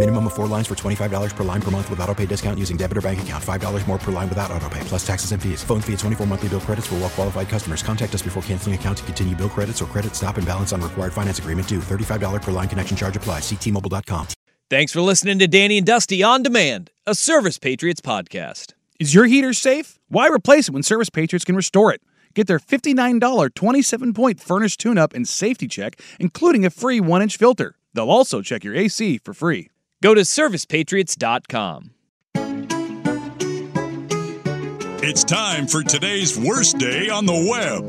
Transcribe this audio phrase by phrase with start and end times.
[0.00, 2.78] Minimum of four lines for $25 per line per month with auto pay discount using
[2.78, 3.44] debit or bank account.
[3.44, 5.62] $5 more per line without auto pay, plus taxes and fees.
[5.62, 7.82] Phone fee at 24 monthly bill credits for well qualified customers.
[7.82, 10.80] Contact us before canceling account to continue bill credits or credit stop and balance on
[10.80, 11.80] required finance agreement due.
[11.80, 13.42] $35 per line connection charge applies.
[13.42, 14.26] Ctmobile.com.
[14.70, 18.72] Thanks for listening to Danny and Dusty on Demand, a Service Patriots podcast.
[18.98, 19.98] Is your heater safe?
[20.08, 22.00] Why replace it when Service Patriots can restore it?
[22.34, 27.20] Get their $59 27 point furnace tune up and safety check, including a free 1
[27.20, 27.74] inch filter.
[27.92, 29.69] They'll also check your AC for free.
[30.02, 31.90] Go to servicepatriots.com.
[35.02, 37.86] It's time for today's worst day on the web.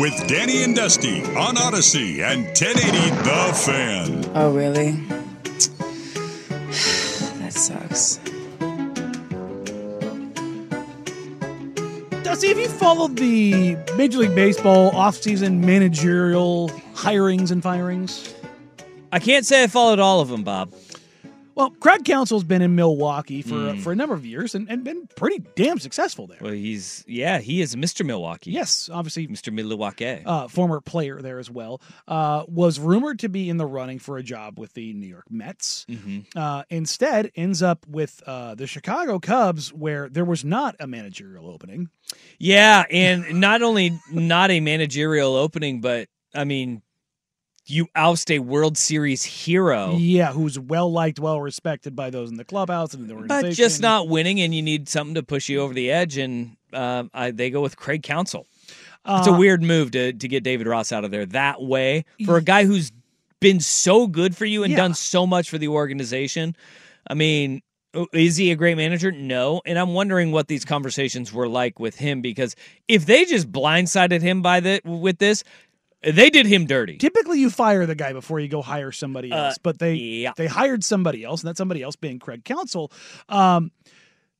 [0.00, 4.24] With Danny and Dusty on Odyssey and 1080 The Fan.
[4.34, 4.92] Oh, really?
[7.38, 8.16] that sucks.
[12.24, 18.34] Dusty, have you followed the Major League Baseball offseason managerial hirings and firings?
[19.12, 20.72] I can't say I followed all of them, Bob.
[21.54, 23.82] Well, Craig Counsell's been in Milwaukee for Mm.
[23.82, 26.38] for a number of years and, and been pretty damn successful there.
[26.40, 28.06] Well, he's, yeah, he is Mr.
[28.06, 28.52] Milwaukee.
[28.52, 29.52] Yes, obviously, Mr.
[29.52, 30.22] Milwaukee.
[30.24, 34.16] uh, former player there as well, uh, was rumored to be in the running for
[34.16, 35.84] a job with the New York Mets.
[35.90, 36.24] Mhm.
[36.34, 41.50] Uh, instead, ends up with uh, the Chicago Cubs, where there was not a managerial
[41.50, 41.90] opening.
[42.38, 46.80] Yeah, and not only not a managerial opening, but I mean,
[47.66, 52.36] you oust a World Series hero, Yeah, who's well liked, well respected by those in
[52.36, 53.50] the clubhouse and in the organization.
[53.50, 56.56] but just not winning, and you need something to push you over the edge, and
[56.72, 58.46] uh, I, they go with Craig Counsell.
[59.06, 62.04] It's a Uh, weird move to to get David Ross out of there that way
[62.24, 62.92] for a guy who's
[63.40, 64.76] been so good for you and Yeah.
[64.76, 66.54] done so much for the organization.
[67.08, 67.62] I mean,
[68.12, 69.10] is he a great manager?
[69.10, 69.60] No.
[69.66, 72.54] And I'm wondering what these conversations were like with him because
[72.86, 75.42] if they just blindsided him by the with this,
[76.02, 76.96] they did him dirty.
[76.98, 80.32] Typically, you fire the guy before you go hire somebody Uh, else, but they yeah.
[80.36, 82.92] they hired somebody else, and that somebody else being Craig Counsell.
[83.28, 83.70] Um,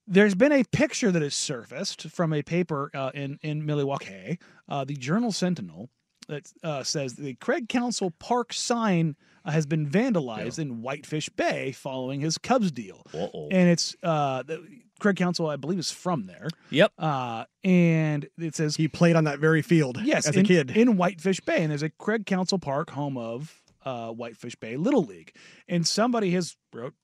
[0.06, 4.84] there's been a picture that has surfaced from a paper uh, in in Milwaukee, uh,
[4.84, 5.91] the Journal Sentinel,
[6.28, 11.73] that uh, says the Craig Counsell Park sign uh, has been vandalized in Whitefish Bay
[11.73, 13.49] following his Cubs deal, Uh-oh.
[13.50, 14.65] and it's uh, the,
[15.03, 16.49] Craig Counsell, I believe, is from there.
[16.71, 16.93] Yep.
[16.97, 20.71] Uh, and it says He played on that very field Yes, as in, a kid.
[20.77, 25.03] in Whitefish Bay, and there's a Craig Counsell Park, home of uh, Whitefish Bay Little
[25.05, 25.35] League,
[25.69, 26.95] and somebody has wrote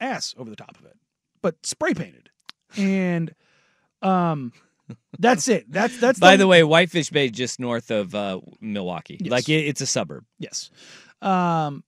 [0.00, 0.96] ass over the top of it,
[1.42, 2.30] but spray painted,
[2.76, 3.34] and
[4.02, 4.52] um,
[5.18, 5.64] that's it.
[5.68, 9.16] That's that's By the way, Whitefish Bay is just north of uh, Milwaukee.
[9.20, 9.30] Yes.
[9.32, 10.24] Like it, it's a suburb.
[10.38, 10.70] yes.
[11.20, 11.82] Um,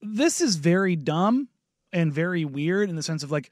[0.00, 1.48] this is very dumb
[1.96, 3.50] and very weird in the sense of like,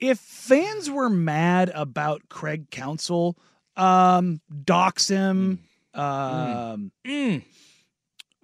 [0.00, 3.36] if fans were mad about Craig Counsell,
[3.76, 5.60] um, dox him,
[5.94, 6.92] um.
[7.06, 7.42] Mm.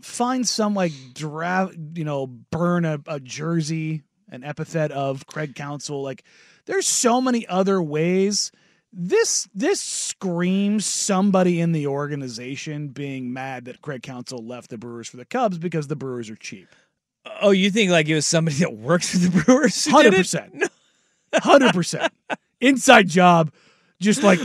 [0.01, 6.03] find some like dra- you know burn a, a jersey an epithet of craig counsell
[6.03, 6.25] like
[6.65, 8.51] there's so many other ways
[8.93, 15.09] this this screams somebody in the organization being mad that craig counsell left the brewers
[15.09, 16.69] for the cubs because the brewers are cheap
[17.41, 19.85] Oh, you think like it was somebody that works for the Brewers?
[19.85, 20.27] did it?
[20.27, 20.69] 100%
[21.35, 22.09] 100%
[22.61, 23.51] inside job
[24.01, 24.41] just like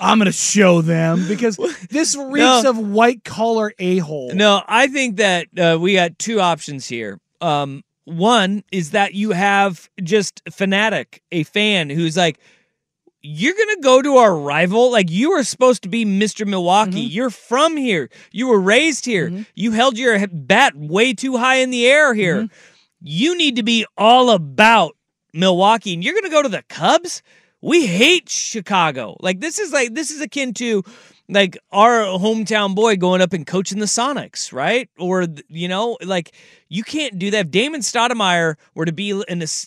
[0.00, 1.56] i'm gonna show them because
[1.90, 2.70] this reeks No.
[2.70, 7.18] of white collar a-hole No, I think that uh, we got two options here.
[7.40, 12.38] Um, one is that you have just fanatic, a fan who's like,
[13.26, 14.92] you're gonna go to our rival.
[14.92, 16.46] Like you are supposed to be Mr.
[16.46, 16.90] Milwaukee.
[16.90, 17.12] Mm-hmm.
[17.12, 18.08] You're from here.
[18.30, 19.28] You were raised here.
[19.28, 19.42] Mm-hmm.
[19.54, 22.42] You held your bat way too high in the air here.
[22.42, 22.54] Mm-hmm.
[23.00, 24.96] You need to be all about
[25.34, 27.22] Milwaukee, and you're gonna go to the Cubs.
[27.60, 29.16] We hate Chicago.
[29.18, 30.84] Like this is like this is akin to
[31.28, 34.88] like our hometown boy going up and coaching the Sonics, right?
[35.00, 36.32] Or you know, like
[36.68, 37.46] you can't do that.
[37.46, 39.66] If Damon Stoudemire were to be in this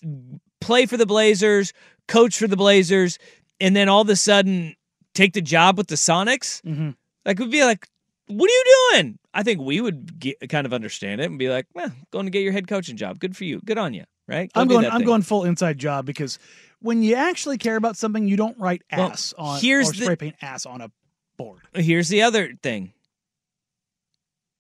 [0.62, 1.74] play for the Blazers,
[2.10, 3.18] coach for the Blazers,
[3.60, 4.76] and then all of a sudden
[5.14, 6.96] take the job with the Sonics, Mhm.
[7.26, 7.88] like we'd be like,
[8.28, 9.20] what are you doing?
[9.34, 12.32] I think we would get, kind of understand it and be like, well, going to
[12.32, 13.20] get your head coaching job.
[13.20, 13.60] Good for you.
[13.66, 14.04] Good on you.
[14.28, 14.52] Right?
[14.54, 14.86] Go I'm going.
[14.86, 15.06] I'm thing.
[15.08, 16.38] going full inside job because
[16.82, 20.04] when you actually care about something, you don't write Well, ass on here's or the-
[20.04, 20.92] spray paint ass on a
[21.38, 21.62] board.
[21.74, 22.94] Here's the other thing.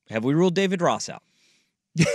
[0.10, 1.22] Have we ruled David Ross out?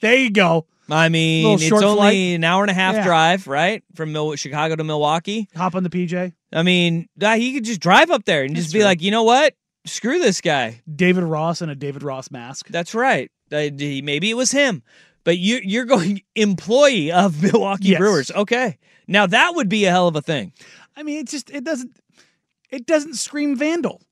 [0.00, 0.66] There you go.
[0.88, 2.16] I mean, it's only flight.
[2.36, 3.04] an hour and a half Yeah.
[3.04, 5.48] drive, right, from Mil- Chicago to Milwaukee.
[5.56, 6.32] Hop on the PJ.
[6.52, 9.54] I mean, he could just drive up there and just be like, you know what?
[9.84, 10.82] Screw this guy.
[10.94, 12.68] David Ross and a David Ross mask.
[12.68, 13.30] That's right.
[13.52, 14.82] Uh, maybe it was him,
[15.24, 17.98] but you, you're going employee of Milwaukee Yes.
[17.98, 18.30] Brewers.
[18.32, 20.52] Okay, now that would be a hell of a thing.
[20.96, 21.96] I mean, it just it doesn't
[22.70, 24.02] it doesn't scream vandal.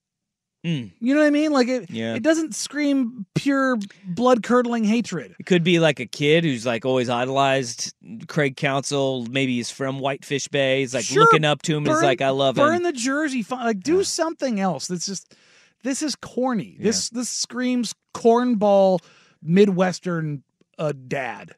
[0.64, 0.92] Mm.
[0.98, 1.52] You know what I mean?
[1.52, 2.14] Like it Yeah.
[2.14, 3.76] it doesn't scream pure
[4.06, 5.34] blood curdling hatred.
[5.38, 7.92] It could be like a kid who's like always idolized
[8.28, 9.26] Craig Counsell.
[9.26, 10.80] Maybe he's from Whitefish Bay.
[10.80, 11.84] He's like Sure, looking up to him.
[11.84, 12.64] burn- He's like, I love him.
[12.64, 12.82] burn him.
[12.84, 13.44] the jersey.
[13.50, 14.86] Like do something else.
[14.86, 15.34] That's just
[15.82, 16.76] this is corny.
[16.80, 19.00] This this screams cornball
[19.42, 20.44] midwestern
[20.78, 21.52] uh, dad.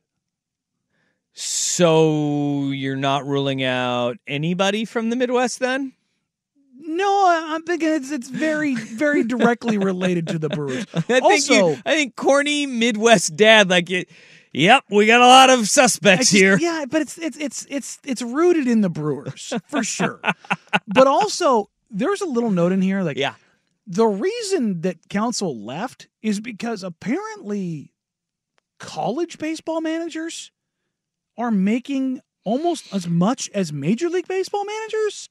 [1.32, 5.92] So you're not ruling out anybody from the Midwest then?
[6.86, 10.86] No, I- I'm thinking it's it's very very directly related to the Brewers.
[10.94, 14.08] I think also, you, I think corny Midwest dad like it.
[14.52, 16.56] Yep, we got a lot of suspects just- here.
[16.58, 20.20] Yeah, but it's it's it's it's it's rooted in the Brewers for sure.
[20.86, 23.34] but also, there's a little note in here like Yeah.
[23.86, 27.92] the reason that counsell left is because apparently
[28.78, 30.50] college baseball managers
[31.38, 35.28] are making almost as much as major league baseball managers.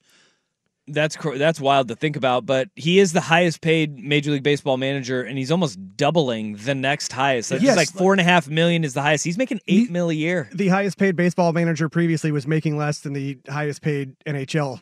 [0.88, 4.44] That's cr- that's wild to think about, but he is the highest paid Major League
[4.44, 7.50] Baseball manager, and he's almost doubling the next highest.
[7.50, 7.76] That's Yes.
[7.76, 9.24] like four and a half million is the highest.
[9.24, 10.48] He's making eight mil a year.
[10.54, 14.80] The highest paid baseball manager previously was making less than the highest paid NHL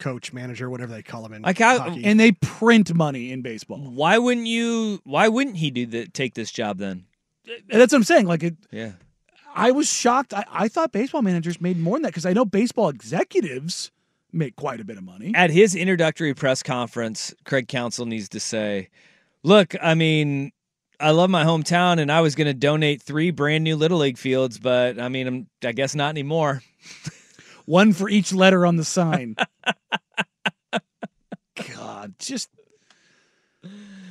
[0.00, 2.04] coach, manager, whatever they call him in Like how- hockey.
[2.04, 3.78] And they print money in baseball.
[3.78, 5.00] Why wouldn't you?
[5.04, 7.04] Why wouldn't he do the take this job then?
[7.70, 8.26] And that's what I'm saying.
[8.26, 8.92] Like it, Yeah.
[9.54, 10.34] I was shocked.
[10.34, 13.90] I, I thought baseball managers made more than that because I know baseball executives
[14.36, 15.32] make quite a bit of money.
[15.34, 18.88] At his introductory press conference, Craig Counsell needs to say,
[19.42, 20.52] "Look, I mean,
[21.00, 24.18] I love my hometown, and I was going to donate three brand new little league
[24.18, 26.62] fields, but I mean, I'm, I guess not anymore."
[27.66, 29.34] One for each letter on the sign.
[31.74, 32.48] God, just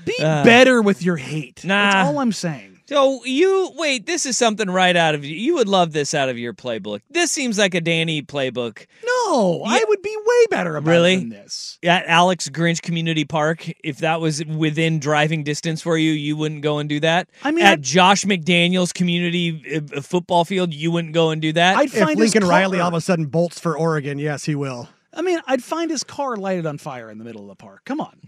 [0.04, 1.62] be Uh, better with your hate.
[1.64, 2.75] That's all I'm saying.
[2.88, 4.06] So you wait.
[4.06, 5.36] This is something right out of you.
[5.36, 7.02] You would love this out of your playbook.
[7.10, 8.86] This seems like a Danny playbook.
[9.04, 11.14] No, I would be way better about Really?
[11.16, 11.80] it than this.
[11.84, 16.62] At Alex Grinch Community Park, if that was within driving distance for you, you wouldn't
[16.62, 17.28] go and do that.
[17.44, 21.54] I mean, at I'd- Josh McDaniels Community uh, Football Field, you wouldn't go and do
[21.54, 21.78] that.
[21.78, 24.90] I'd find his Lincoln Riley all of a sudden bolts for Oregon, yes, he will.
[25.12, 27.84] I mean, I'd find his car lighted on fire in the middle of the park.
[27.86, 28.20] Come on.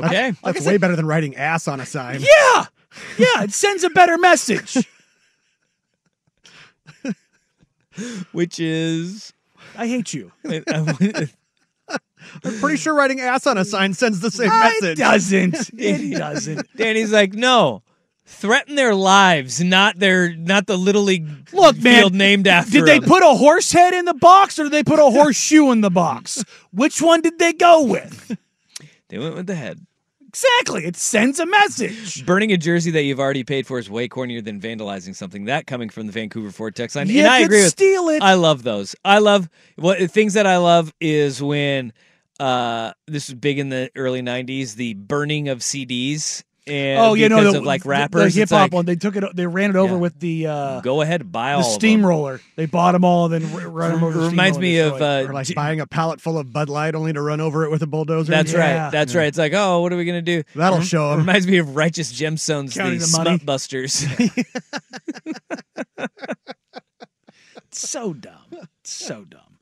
[0.00, 0.06] Yeah.
[0.06, 0.32] okay.
[0.44, 2.20] That's way better than writing ass on a sign.
[2.20, 2.64] Yeah.
[3.18, 4.76] Yeah, it sends a better message.
[8.32, 9.32] Which is.
[9.76, 10.32] I hate you.
[10.68, 10.94] Uh,
[12.44, 14.98] I'm pretty sure writing ass on a sign sends the same It message.
[14.98, 15.70] It doesn't.
[15.78, 16.76] It doesn't.
[16.76, 17.82] Danny's like, no.
[18.24, 22.72] Threaten their lives, not their not the little league Look, man, field named after.
[22.72, 23.08] Did they them.
[23.08, 25.90] put a horse head in the box or did they put a horseshoe in the
[25.90, 26.42] box?
[26.72, 28.36] Which one did they go with?
[29.08, 29.86] They went with the head.
[30.28, 30.84] Exactly.
[30.84, 32.26] It sends a message.
[32.26, 35.44] Burning a jersey that you've already paid for is way cornier than vandalizing something.
[35.44, 37.70] That coming from the Vancouver Ford text line, You and I agree with.
[37.70, 38.22] steal it.
[38.22, 38.94] I love those.
[39.04, 41.92] I love what things that I love is when
[42.38, 46.42] uh this was big in the early '90s, the burning of CDs.
[46.68, 48.86] And oh, you know, the, of like the- rappers, the hip hop like, one.
[48.86, 49.22] They took it.
[49.36, 50.00] They ran it over Yeah.
[50.00, 52.40] with the uh, Go ahead, buy all the steamroller.
[52.56, 54.18] They bought them all, and then r- run them over.
[54.18, 57.12] Reminds me of uh, Or like J- buying a pallet full of Bud Light only
[57.12, 58.32] to run over it with a bulldozer.
[58.32, 58.84] That's Yeah.
[58.86, 58.90] right.
[58.90, 59.26] That's right.
[59.28, 60.42] It's like, oh, what are we gonna do?
[60.56, 61.18] That'll show 'em.
[61.20, 63.30] Reminds me of Righteous Gemstones, Counting the, the money.
[63.38, 64.04] smut busters.
[67.70, 68.68] so dumb.
[68.84, 69.55] So dumb.